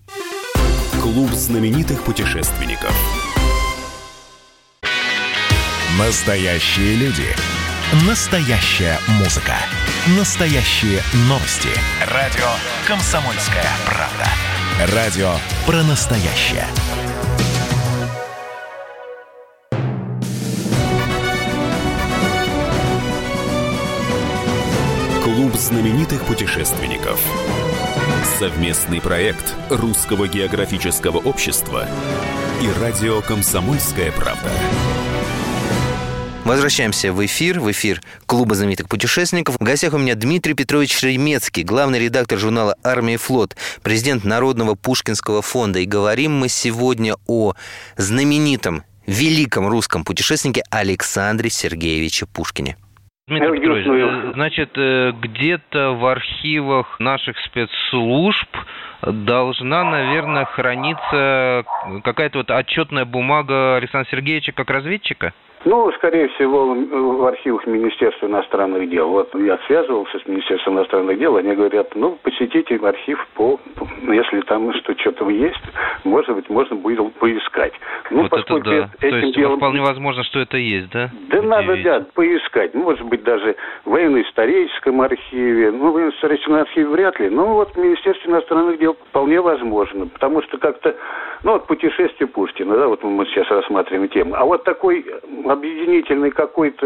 Клуб 1.02 1.32
знаменитых 1.32 2.04
путешественников. 2.04 2.94
Настоящие 5.98 6.96
люди. 6.96 7.28
Настоящая 8.08 9.00
музыка. 9.20 9.54
Настоящие 10.18 11.02
новости. 11.30 11.70
Радио 12.12 12.50
«Комсомольская 12.88 13.66
правда». 13.86 14.94
Радио 14.94 15.36
про 15.66 15.84
настоящее. 15.84 16.68
Знаменитых 25.66 26.24
путешественников. 26.26 27.20
Совместный 28.38 29.02
проект 29.02 29.56
Русского 29.72 30.28
географического 30.28 31.18
общества 31.18 31.88
и 32.62 32.70
радио 32.80 33.20
«Комсомольская 33.22 34.12
правда». 34.12 34.52
Возвращаемся 36.44 37.12
в 37.12 37.26
эфир, 37.26 37.60
в 37.60 37.72
эфир 37.72 38.04
Клуба 38.28 38.54
знаменитых 38.54 38.88
путешественников. 38.88 39.56
В 39.60 39.64
гостях 39.64 39.96
у 39.96 39.98
меня 39.98 40.14
Дмитрий 40.14 40.54
Петрович 40.54 40.96
Шеремецкий, 40.96 41.64
главный 41.64 41.98
редактор 41.98 42.38
журнала 42.38 42.76
«Армия 42.84 43.16
и 43.16 43.18
флот», 43.18 43.58
президент 43.82 44.24
Народного 44.24 44.76
Пушкинского 44.76 45.42
фонда. 45.42 45.80
И 45.80 45.86
говорим 45.86 46.34
мы 46.34 46.48
сегодня 46.48 47.16
о 47.26 47.56
знаменитом, 47.98 48.84
великом 49.08 49.68
русском 49.68 50.04
путешественнике 50.04 50.62
Александре 50.70 51.50
Сергеевиче 51.50 52.28
Пушкине. 52.28 52.78
Дмитрий 53.28 53.60
Петрович, 53.60 53.88
э, 53.88 54.32
значит, 54.36 54.70
э, 54.76 55.12
где-то 55.20 55.94
в 55.94 56.06
архивах 56.06 57.00
наших 57.00 57.36
спецслужб 57.40 58.48
должна, 59.02 59.84
наверное, 59.84 60.46
храниться 60.46 61.66
какая-то 62.04 62.38
вот 62.38 62.52
отчетная 62.52 63.06
бумага 63.06 63.78
Александра 63.78 64.08
Сергеевича 64.12 64.52
как 64.52 64.70
разведчика? 64.70 65.34
Ну, 65.66 65.92
скорее 65.94 66.28
всего, 66.30 66.76
в 66.76 67.26
архивах 67.26 67.66
Министерства 67.66 68.28
иностранных 68.28 68.88
дел. 68.88 69.10
Вот 69.10 69.34
я 69.34 69.58
связывался 69.66 70.20
с 70.20 70.28
Министерством 70.28 70.76
иностранных 70.76 71.18
дел, 71.18 71.36
они 71.38 71.56
говорят, 71.56 71.96
ну, 71.96 72.18
посетите 72.22 72.76
архив 72.76 73.28
по, 73.34 73.60
если 74.08 74.42
там 74.42 74.72
что-то 74.76 75.28
есть, 75.30 75.62
может 76.04 76.36
быть, 76.36 76.50
можно 76.50 76.76
будет 76.76 77.14
поискать. 77.16 77.74
Ну, 78.12 78.24
вот 78.24 78.30
поскольку 78.30 78.70
это 78.70 78.90
да. 79.02 79.08
этим 79.08 79.10
То 79.10 79.26
есть 79.26 79.38
делом... 79.38 79.58
вполне 79.58 79.82
возможно, 79.82 80.24
что 80.24 80.40
это 80.40 80.58
есть, 80.58 80.92
да? 80.92 81.10
Да 81.30 81.42
надо, 81.42 81.78
да, 81.84 82.06
поискать. 82.14 82.76
Может 82.76 83.06
быть, 83.08 83.24
даже 83.24 83.56
в 83.86 83.90
военно-историческом 83.90 85.02
архиве. 85.02 85.72
Ну, 85.72 85.90
в 85.90 85.94
военно-историческом 85.94 86.56
архиве 86.56 86.88
вряд 86.88 87.20
ли. 87.20 87.30
Но 87.30 87.56
вот 87.56 87.72
в 87.72 87.78
Министерстве 87.78 88.32
иностранных 88.32 88.80
дел 88.80 88.96
вполне 89.10 89.42
возможно. 89.42 90.08
Потому 90.08 90.44
что 90.44 90.58
как-то, 90.58 90.96
ну, 91.44 91.54
вот 91.54 91.66
путешествие 91.66 92.28
Пушкина, 92.28 92.78
да, 92.78 92.88
вот 92.88 93.04
мы 93.04 93.26
сейчас 93.28 93.50
рассматриваем 93.50 94.10
тему. 94.10 94.36
А 94.36 94.46
вот 94.46 94.64
такой 94.64 95.06
объединительной 95.56 96.32
какой-то 96.32 96.86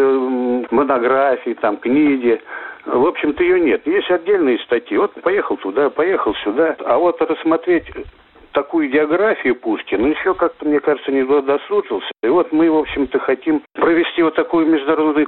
монографии, 0.72 1.56
там, 1.62 1.78
книги. 1.78 2.42
В 2.86 3.06
общем-то, 3.06 3.44
ее 3.44 3.60
нет. 3.60 3.86
Есть 3.86 4.10
отдельные 4.10 4.58
статьи. 4.60 4.98
Вот 4.98 5.14
поехал 5.22 5.58
туда, 5.58 5.90
поехал 5.90 6.34
сюда. 6.44 6.76
А 6.86 6.98
вот 6.98 7.22
рассмотреть 7.22 7.86
такую 8.54 8.90
географию 8.90 9.56
Пушкина 9.56 10.08
еще 10.08 10.34
как-то, 10.34 10.66
мне 10.66 10.80
кажется, 10.80 11.12
не 11.12 11.24
досужился. 11.24 12.08
И 12.24 12.28
вот 12.28 12.52
мы, 12.52 12.72
в 12.72 12.78
общем-то, 12.78 13.20
хотим 13.20 13.62
провести 13.74 14.24
вот 14.24 14.36
такую 14.36 14.68
международную 14.68 15.28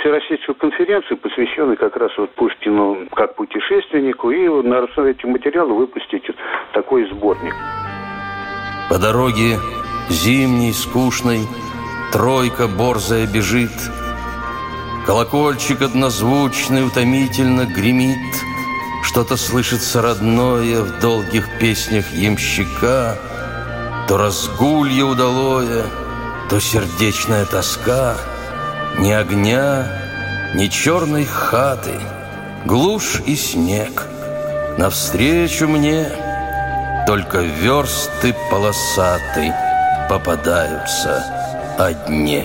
всероссийскую 0.00 0.54
конференцию, 0.56 1.16
посвященную 1.18 1.76
как 1.76 1.96
раз 1.96 2.10
вот 2.18 2.30
Пушкину 2.30 3.06
как 3.14 3.34
путешественнику, 3.36 4.30
и 4.30 4.48
на 4.48 4.80
основе 4.84 5.12
этих 5.12 5.24
материалов 5.24 5.76
выпустить 5.76 6.24
такой 6.72 7.08
сборник. 7.10 7.54
По 8.90 8.98
дороге 8.98 9.56
зимней, 10.08 10.72
скучной, 10.72 11.40
Тройка 12.14 12.68
борзая 12.68 13.26
бежит, 13.26 13.72
Колокольчик 15.04 15.82
однозвучный 15.82 16.86
утомительно 16.86 17.64
гремит, 17.64 18.36
Что-то 19.02 19.36
слышится 19.36 20.00
родное 20.00 20.82
в 20.82 21.00
долгих 21.00 21.58
песнях 21.58 22.04
ямщика, 22.12 23.18
То 24.06 24.16
разгулье 24.16 25.02
удалое, 25.02 25.86
то 26.48 26.60
сердечная 26.60 27.46
тоска, 27.46 28.16
Ни 29.00 29.10
огня, 29.10 29.84
ни 30.54 30.68
черной 30.68 31.24
хаты, 31.24 31.98
глушь 32.64 33.22
и 33.26 33.34
снег. 33.34 34.06
Навстречу 34.78 35.66
мне 35.66 36.06
только 37.08 37.38
версты 37.38 38.36
полосаты 38.52 39.52
попадаются 40.08 41.43
о 41.78 41.92
дне. 42.06 42.44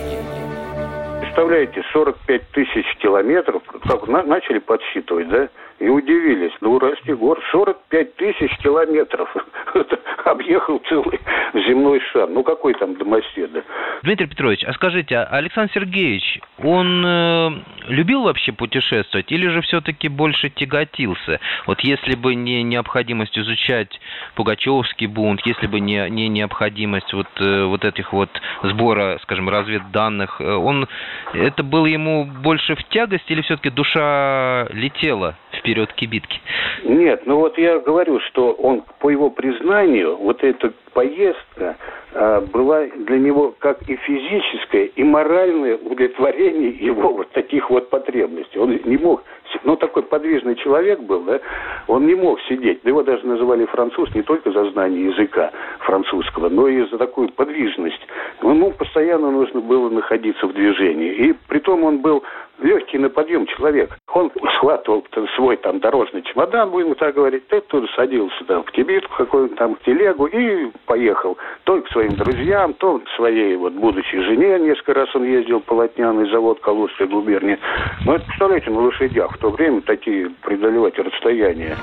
Представляете, 1.21 1.83
45 1.93 2.51
тысяч 2.51 2.85
километров, 2.97 3.61
как 3.87 4.07
начали 4.07 4.59
подсчитывать, 4.59 5.29
да? 5.29 5.49
и 5.79 5.87
удивились. 5.87 6.51
Ну, 6.61 6.73
Уральский 6.73 7.13
гор 7.13 7.39
45 7.51 8.15
тысяч 8.15 8.57
километров. 8.57 9.33
Объехал 10.25 10.81
целый 10.89 11.19
земной 11.53 12.01
шар. 12.11 12.29
Ну, 12.29 12.43
какой 12.43 12.73
там 12.73 12.95
домоседа? 12.95 13.63
Дмитрий 14.03 14.27
Петрович, 14.27 14.63
а 14.65 14.73
скажите, 14.73 15.15
а 15.15 15.37
Александр 15.37 15.71
Сергеевич, 15.73 16.41
он 16.63 17.03
э, 17.05 17.49
любил 17.87 18.23
вообще 18.23 18.51
путешествовать 18.51 19.31
или 19.31 19.47
же 19.47 19.61
все-таки 19.61 20.07
больше 20.07 20.49
тяготился? 20.49 21.39
Вот 21.65 21.81
если 21.81 22.15
бы 22.15 22.35
не 22.35 22.63
необходимость 22.63 23.37
изучать 23.37 23.99
Пугачевский 24.35 25.07
бунт, 25.07 25.41
если 25.45 25.67
бы 25.67 25.79
не, 25.79 26.09
не 26.09 26.27
необходимость 26.27 27.13
вот, 27.13 27.27
э, 27.39 27.63
вот 27.65 27.85
этих 27.85 28.13
вот 28.13 28.29
сбора, 28.63 29.19
скажем, 29.23 29.49
разведданных, 29.49 30.41
э, 30.41 30.51
он, 30.51 30.87
это 31.33 31.63
было 31.63 31.85
ему 31.85 32.25
больше 32.25 32.75
в 32.75 32.83
тягость 32.85 33.29
или 33.29 33.41
все-таки 33.41 33.69
душа 33.69 34.67
летела 34.71 35.35
вперед 35.57 35.91
кибитки? 35.93 36.39
Нет, 36.83 37.23
ну 37.25 37.37
вот 37.37 37.57
я 37.57 37.79
говорю, 37.79 38.19
что 38.21 38.51
он, 38.51 38.83
по 38.99 39.09
его 39.09 39.29
признанию, 39.29 40.17
вот 40.17 40.43
эта 40.43 40.73
поездка 40.99 41.77
а, 42.13 42.41
была 42.41 42.85
для 42.87 43.19
него 43.19 43.55
как 43.59 43.81
и 43.87 43.95
физическое, 43.95 44.87
и 44.87 45.01
моральное 45.01 45.77
удовлетворение 45.77 46.71
его 46.71 47.13
вот 47.13 47.31
таких 47.31 47.69
вот 47.69 47.89
потребностей. 47.89 48.59
Он 48.59 48.77
не 48.83 48.97
мог, 48.97 49.23
ну 49.63 49.77
такой 49.77 50.03
подвижный 50.03 50.55
человек 50.55 50.99
был, 50.99 51.21
да, 51.21 51.39
он 51.87 52.05
не 52.05 52.15
мог 52.15 52.41
сидеть. 52.49 52.81
Его 52.83 53.01
даже 53.01 53.25
называли 53.25 53.63
француз 53.67 54.13
не 54.13 54.23
только 54.23 54.51
за 54.51 54.71
знание 54.71 55.05
языка 55.05 55.51
французского, 55.79 56.49
но 56.49 56.67
и 56.67 56.85
за 56.89 56.97
такую 56.97 57.29
подвижность. 57.29 58.05
Ему 58.43 58.71
постоянно 58.71 59.31
нужно 59.31 59.61
было 59.61 59.89
находиться 59.89 60.47
в 60.47 60.53
движении. 60.53 61.13
И 61.13 61.33
при 61.47 61.59
том 61.59 61.85
он 61.85 61.99
был 61.99 62.25
легкий 62.61 62.97
на 62.97 63.09
подъем 63.09 63.45
человек. 63.47 63.97
Он 64.13 64.31
схватывал 64.55 65.05
свой 65.35 65.57
там 65.57 65.79
дорожный 65.79 66.21
чемодан, 66.23 66.69
будем 66.69 66.95
так 66.95 67.15
говорить, 67.15 67.47
ты 67.47 67.61
тут 67.61 67.89
садился 67.95 68.43
там 68.45 68.63
в 68.63 68.71
кибитку 68.71 69.13
какую-то 69.17 69.55
там, 69.55 69.75
в 69.75 69.79
телегу 69.83 70.25
и 70.27 70.71
поехал. 70.85 71.37
То 71.63 71.81
к 71.81 71.89
своим 71.89 72.15
друзьям, 72.15 72.73
то 72.75 72.99
к 72.99 73.09
своей 73.15 73.55
вот 73.55 73.73
будущей 73.73 74.21
жене. 74.21 74.59
Несколько 74.59 74.93
раз 74.93 75.15
он 75.15 75.23
ездил 75.23 75.59
полотняный 75.59 76.29
завод 76.29 76.59
Калужской 76.59 77.07
губернии. 77.07 77.57
Ну, 78.05 78.13
это, 78.13 78.25
представляете, 78.25 78.69
на 78.71 78.81
лошадях. 78.81 79.35
В 79.35 79.37
то 79.39 79.49
время 79.49 79.81
такие 79.81 80.29
преодолевать 80.41 80.97
расстояния. 80.97 81.77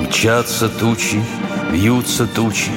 Мчатся 0.00 0.68
тучи, 0.80 1.18
вьются 1.70 2.26
тучи, 2.34 2.72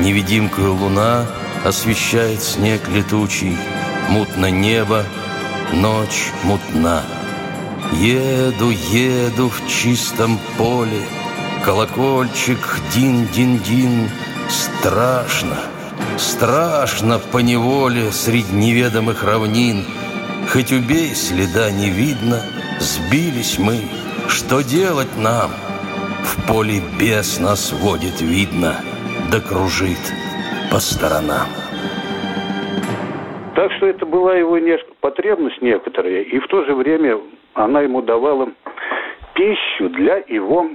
Невидимкою 0.00 0.74
луна 0.74 1.26
освещает 1.64 2.40
снег 2.40 2.80
летучий, 2.88 3.56
Мутно 4.10 4.50
небо, 4.50 5.04
ночь 5.72 6.32
мутна. 6.42 7.02
Еду, 7.92 8.70
еду 8.70 9.48
в 9.48 9.68
чистом 9.68 10.38
поле, 10.58 11.02
Колокольчик 11.64 12.80
дин-дин-дин, 12.94 14.10
Страшно, 14.48 15.58
страшно 16.18 17.18
по 17.18 17.38
неволе 17.38 18.12
Средь 18.12 18.52
неведомых 18.52 19.22
равнин. 19.24 19.84
Хоть 20.52 20.72
убей, 20.72 21.14
следа 21.14 21.70
не 21.70 21.90
видно, 21.90 22.42
Сбились 22.80 23.58
мы, 23.58 23.88
что 24.28 24.60
делать 24.60 25.16
нам? 25.16 25.50
В 26.24 26.46
поле 26.46 26.82
бес 26.98 27.38
нас 27.38 27.72
водит, 27.72 28.20
видно, 28.20 28.80
Да 29.30 29.40
кружит 29.40 29.98
по 30.70 30.80
сторонам. 30.80 31.65
Так 33.66 33.78
что 33.78 33.86
это 33.86 34.06
была 34.06 34.36
его 34.36 34.60
потребность 35.00 35.60
некоторая, 35.60 36.22
и 36.22 36.38
в 36.38 36.46
то 36.46 36.64
же 36.66 36.72
время 36.72 37.18
она 37.54 37.80
ему 37.80 38.00
давала 38.00 38.48
пищу 39.34 39.88
для 39.88 40.18
его 40.28 40.70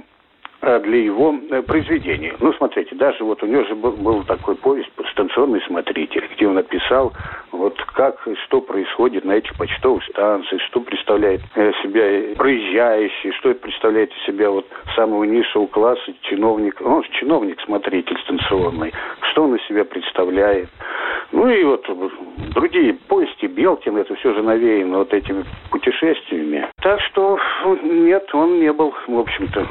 для 0.62 0.98
его 1.02 1.34
э, 1.50 1.62
произведений. 1.62 2.32
Ну, 2.38 2.52
смотрите, 2.52 2.94
даже 2.94 3.24
вот 3.24 3.42
у 3.42 3.46
него 3.46 3.64
же 3.64 3.74
был, 3.74 3.92
был 3.92 4.22
такой 4.22 4.54
повесть 4.54 4.90
«Станционный 5.10 5.60
смотритель», 5.62 6.28
где 6.34 6.46
он 6.46 6.56
описал, 6.56 7.12
вот 7.50 7.76
как, 7.94 8.16
что 8.46 8.60
происходит 8.60 9.24
на 9.24 9.32
этих 9.32 9.56
почтовых 9.56 10.04
станциях, 10.04 10.62
что 10.62 10.80
представляет 10.80 11.40
э, 11.56 11.72
себя 11.82 12.36
проезжающий, 12.36 13.32
что 13.32 13.52
представляет 13.54 14.12
из 14.12 14.24
себя 14.24 14.50
вот 14.50 14.66
самого 14.94 15.24
низшего 15.24 15.66
класса 15.66 16.12
чиновник, 16.22 16.80
он 16.80 17.02
чиновник-смотритель 17.10 18.18
станционный, 18.20 18.92
что 19.32 19.44
он 19.44 19.56
из 19.56 19.66
себя 19.66 19.84
представляет. 19.84 20.68
Ну 21.32 21.48
и 21.48 21.64
вот 21.64 21.86
другие 22.54 22.94
повести 22.94 23.46
Белкин, 23.46 23.96
это 23.96 24.14
все 24.16 24.34
же 24.34 24.42
навеяно 24.42 24.98
вот 24.98 25.12
этими 25.12 25.44
путешествиями. 25.70 26.68
Так 26.82 27.00
что 27.00 27.38
нет, 27.82 28.28
он 28.34 28.60
не 28.60 28.72
был, 28.72 28.94
в 29.06 29.18
общем-то, 29.18 29.66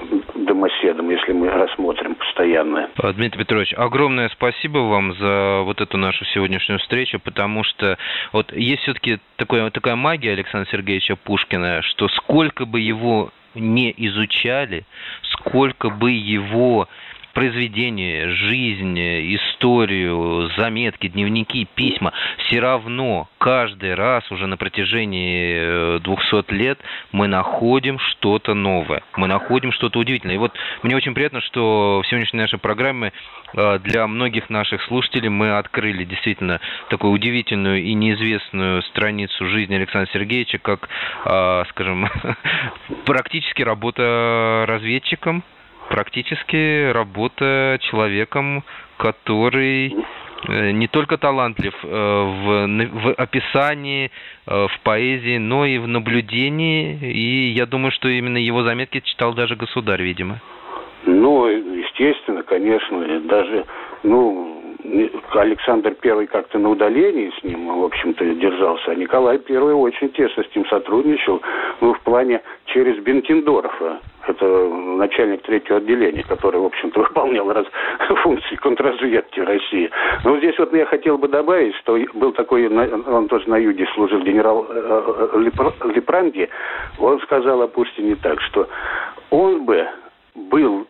домоседом, 0.81 1.09
если 1.09 1.31
мы 1.33 1.50
рассмотрим 1.50 2.15
постоянно. 2.15 2.89
Дмитрий 3.15 3.39
Петрович, 3.39 3.73
огромное 3.75 4.29
спасибо 4.29 4.79
вам 4.79 5.13
за 5.13 5.61
вот 5.63 5.81
эту 5.81 5.97
нашу 5.97 6.25
сегодняшнюю 6.25 6.79
встречу, 6.79 7.19
потому 7.19 7.63
что 7.63 7.97
вот 8.31 8.51
есть 8.53 8.83
все-таки 8.83 9.19
такое, 9.38 9.69
такая 9.69 9.95
магия 9.95 10.33
Александра 10.33 10.69
Сергеевича 10.71 11.15
Пушкина, 11.15 11.81
что 11.83 12.07
сколько 12.09 12.65
бы 12.65 12.79
его 12.79 13.31
не 13.53 13.93
изучали, 13.97 14.85
сколько 15.23 15.89
бы 15.89 16.11
его 16.11 16.88
произведения, 17.33 18.29
жизнь, 18.29 18.97
историю, 19.35 20.50
заметки, 20.57 21.07
дневники, 21.07 21.67
письма, 21.75 22.13
все 22.45 22.59
равно 22.59 23.29
каждый 23.38 23.95
раз 23.95 24.29
уже 24.31 24.47
на 24.47 24.57
протяжении 24.57 26.00
200 26.00 26.35
э, 26.35 26.55
лет 26.55 26.79
мы 27.11 27.27
находим 27.27 28.00
что-то 28.00 28.53
новое, 28.53 29.03
мы 29.17 29.27
находим 29.27 29.72
что-то 29.72 30.00
удивительное. 30.00 30.35
И 30.35 30.37
вот 30.37 30.53
мне 30.83 30.96
очень 30.96 31.13
приятно, 31.13 31.41
что 31.41 32.01
в 32.03 32.07
сегодняшней 32.07 32.39
нашей 32.39 32.59
программе 32.59 33.13
э, 33.53 33.79
для 33.79 34.07
многих 34.07 34.50
наших 34.50 34.81
слушателей 34.83 35.29
мы 35.29 35.57
открыли 35.57 36.03
действительно 36.03 36.59
такую 36.89 37.13
удивительную 37.13 37.81
и 37.81 37.94
неизвестную 37.94 38.81
страницу 38.83 39.48
жизни 39.48 39.75
Александра 39.75 40.11
Сергеевича, 40.13 40.59
как, 40.59 40.89
э, 41.25 41.63
скажем, 41.70 42.09
практически 43.05 43.61
работа 43.61 44.65
разведчиком, 44.67 45.44
практически 45.92 46.90
работа 46.92 47.77
человеком, 47.82 48.64
который 48.98 49.94
э, 50.48 50.72
не 50.72 50.88
только 50.88 51.18
талантлив 51.18 51.74
э, 51.84 51.88
в, 51.88 52.68
в 53.04 53.14
описании, 53.18 54.10
э, 54.48 54.68
в 54.68 54.80
поэзии, 54.84 55.38
но 55.38 55.66
и 55.66 55.77
в 55.77 55.88
наблюдении. 55.88 56.98
И 57.01 57.51
я 57.51 57.66
думаю, 57.66 57.92
что 57.92 58.08
именно 58.08 58.38
его 58.38 58.64
заметки 58.64 59.01
читал 59.01 59.34
даже 59.34 59.56
государь, 59.56 60.01
видимо. 60.01 60.40
Ну, 61.06 61.48
естественно, 61.48 62.44
конечно, 62.44 63.20
даже, 63.22 63.66
ну, 64.04 64.60
Александр 65.33 65.96
Первый 66.01 66.27
как-то 66.27 66.57
на 66.59 66.70
удалении 66.70 67.31
с 67.39 67.44
ним, 67.44 67.67
в 67.81 67.85
общем-то, 67.85 68.25
держался, 68.35 68.91
а 68.91 68.96
Николай 68.96 69.37
Первый 69.39 69.74
очень 69.74 70.09
тесно 70.09 70.44
с 70.44 70.55
ним 70.55 70.65
сотрудничал, 70.67 71.41
ну, 71.81 71.94
в 71.94 72.00
плане 72.01 72.41
через 72.65 72.98
Бенкендорфа. 73.03 74.00
Это 74.27 74.46
начальник 74.46 75.41
третьего 75.44 75.77
отделения, 75.77 76.24
который, 76.24 76.59
в 76.59 76.65
общем-то, 76.65 77.00
выполнял 77.03 77.51
раз, 77.51 77.65
функции 78.24 78.55
контрразведки 78.55 79.39
России. 79.39 79.89
Но 80.24 80.37
здесь 80.37 80.57
вот 80.57 80.74
я 80.74 80.85
хотел 80.85 81.17
бы 81.17 81.27
добавить, 81.27 81.75
что 81.77 81.98
был 82.13 82.31
такой, 82.33 82.67
он 82.67 83.27
тоже 83.27 83.50
на 83.50 83.57
юге 83.57 83.87
служил, 83.94 84.22
генерал 84.22 84.67
э, 84.70 85.25
э, 85.33 85.91
Лепранди, 85.94 86.50
он 87.00 87.20
сказал 87.22 87.61
о 87.61 87.67
Пушкине 87.67 88.15
так, 88.15 88.41
что 88.41 88.67
он 89.29 89.65
бы 89.65 89.87
был 90.35 90.87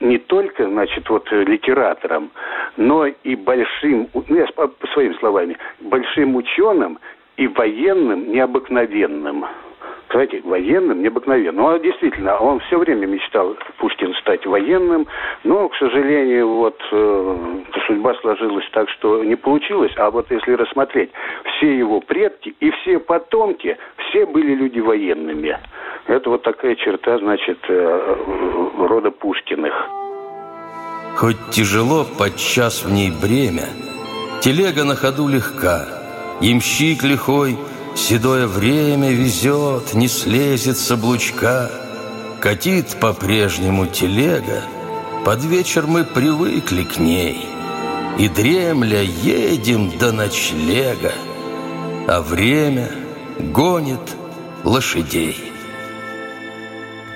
не 0.00 0.18
только, 0.18 0.66
значит, 0.66 1.08
вот 1.08 1.30
э, 1.32 1.44
литератором, 1.44 2.30
но 2.76 3.06
и 3.06 3.36
большим, 3.36 4.08
ну, 4.12 4.36
я 4.36 4.46
по, 4.46 4.70
своими 4.92 5.14
словами, 5.14 5.56
большим 5.80 6.36
ученым 6.36 6.98
и 7.36 7.46
военным 7.46 8.32
необыкновенным. 8.32 9.44
Знаете, 10.12 10.40
военным 10.44 11.02
необыкновенным. 11.02 11.56
Ну, 11.62 11.68
а 11.68 11.78
действительно, 11.78 12.36
он 12.36 12.58
все 12.60 12.78
время 12.78 13.06
мечтал, 13.06 13.56
Пушкин, 13.78 14.12
стать 14.14 14.44
военным, 14.44 15.06
но, 15.44 15.68
к 15.68 15.76
сожалению, 15.76 16.48
вот 16.48 16.76
э, 16.90 17.36
судьба 17.86 18.14
сложилась 18.20 18.68
так, 18.72 18.88
что 18.90 19.22
не 19.22 19.36
получилось. 19.36 19.92
А 19.96 20.10
вот 20.10 20.28
если 20.30 20.52
рассмотреть, 20.52 21.10
все 21.44 21.78
его 21.78 22.00
предки 22.00 22.54
и 22.58 22.70
все 22.70 22.98
потомки, 22.98 23.78
все 24.08 24.26
были 24.26 24.54
люди 24.54 24.80
военными. 24.80 25.56
Это 26.08 26.30
вот 26.30 26.42
такая 26.42 26.74
черта, 26.74 27.18
значит, 27.18 27.58
э, 27.68 28.16
рода 28.78 29.12
Пушкиных. 29.12 29.74
Хоть 31.16 31.50
тяжело 31.52 32.04
подчас 32.18 32.84
в 32.84 32.92
ней 32.92 33.12
бремя, 33.12 33.68
Телега 34.40 34.84
на 34.84 34.96
ходу 34.96 35.28
легка, 35.28 35.86
Ямщик 36.40 37.04
лихой 37.04 37.56
седое 38.00 38.46
время 38.46 39.12
везет, 39.12 39.94
Не 39.94 40.08
слезет 40.08 40.78
с 40.78 40.90
облучка. 40.90 41.70
Катит 42.40 42.96
по-прежнему 42.98 43.86
телега, 43.86 44.62
Под 45.24 45.44
вечер 45.44 45.86
мы 45.86 46.04
привыкли 46.04 46.84
к 46.84 46.98
ней, 46.98 47.46
И 48.18 48.28
дремля 48.28 49.02
едем 49.02 49.96
до 49.98 50.12
ночлега, 50.12 51.12
А 52.08 52.22
время 52.22 52.90
гонит 53.38 54.16
лошадей. 54.64 55.49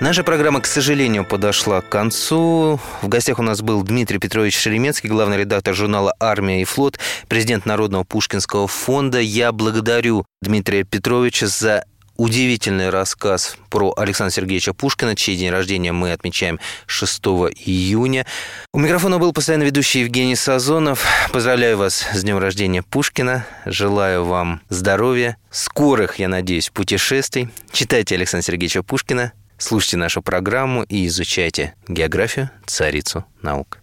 Наша 0.04 0.22
программа, 0.22 0.60
к 0.60 0.66
сожалению, 0.66 1.24
подошла 1.24 1.80
к 1.80 1.88
концу. 1.88 2.78
В 3.00 3.08
гостях 3.08 3.38
у 3.38 3.42
нас 3.42 3.62
был 3.62 3.82
Дмитрий 3.82 4.18
Петрович 4.18 4.54
Шеремецкий, 4.54 5.08
главный 5.08 5.38
редактор 5.38 5.74
журнала 5.74 6.14
«Армия 6.20 6.60
и 6.60 6.64
флот», 6.64 6.98
президент 7.26 7.64
Народного 7.64 8.04
Пушкинского 8.04 8.68
фонда. 8.68 9.18
Я 9.18 9.50
благодарю 9.50 10.26
Дмитрия 10.42 10.84
Петровича 10.84 11.46
за 11.46 11.86
удивительный 12.18 12.90
рассказ 12.90 13.56
про 13.70 13.94
Александра 13.96 14.34
Сергеевича 14.34 14.74
Пушкина, 14.74 15.16
чей 15.16 15.38
день 15.38 15.48
рождения 15.48 15.92
мы 15.92 16.12
отмечаем 16.12 16.60
6 16.84 17.24
июня. 17.64 18.26
У 18.74 18.80
микрофона 18.80 19.18
был 19.18 19.32
постоянно 19.32 19.62
ведущий 19.62 20.00
Евгений 20.00 20.36
Сазонов. 20.36 21.02
Поздравляю 21.32 21.78
вас 21.78 22.04
с 22.12 22.22
днем 22.22 22.36
рождения 22.36 22.82
Пушкина. 22.82 23.46
Желаю 23.64 24.26
вам 24.26 24.60
здоровья, 24.68 25.38
скорых, 25.50 26.18
я 26.18 26.28
надеюсь, 26.28 26.68
путешествий. 26.68 27.48
Читайте 27.72 28.16
Александра 28.16 28.44
Сергеевича 28.44 28.82
Пушкина, 28.82 29.32
Слушайте 29.58 29.96
нашу 29.96 30.20
программу 30.22 30.82
и 30.82 31.06
изучайте 31.06 31.74
географию, 31.88 32.50
царицу 32.66 33.24
наук. 33.40 33.78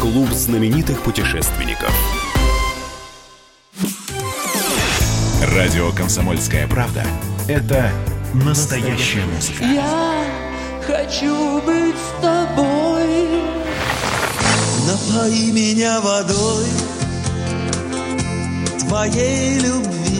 Клуб 0.00 0.30
знаменитых 0.30 1.02
путешественников. 1.02 1.92
Радио 5.54 5.90
«Комсомольская 5.92 6.68
правда»— 6.68 7.04
это 7.48 7.90
настоящая 8.32 9.24
музыка. 9.26 9.64
Я 9.64 10.24
хочу 10.86 11.60
быть 11.62 11.96
с 11.96 12.22
тобой. 12.22 13.42
Напои 14.86 15.50
меня 15.50 16.00
водой 16.00 16.66
твоей 18.80 19.58
любви. 19.58 20.19